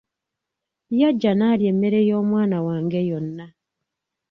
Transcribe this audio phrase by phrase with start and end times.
[0.99, 3.45] Yajja n’alya emmere y'omwana wange yonna.